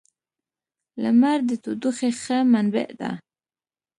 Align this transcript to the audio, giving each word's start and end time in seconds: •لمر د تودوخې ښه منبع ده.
•لمر 1.01 1.39
د 1.49 1.51
تودوخې 1.63 2.09
ښه 2.21 2.37
منبع 2.51 2.89
ده. 2.99 3.11